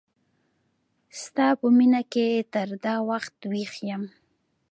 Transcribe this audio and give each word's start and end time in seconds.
ستا 1.21 1.47
په 1.59 1.67
مینه 1.77 2.01
کی 2.11 2.27
تر 2.53 2.69
دا 2.83 2.95
وخت 3.09 3.35
ویښ 3.51 3.73
یم 3.89 4.03